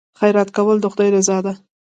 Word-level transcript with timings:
خیرات 0.19 0.49
کول 0.57 0.77
د 0.81 0.85
خدای 0.91 1.09
رضا 1.15 1.37
ده. 1.45 1.53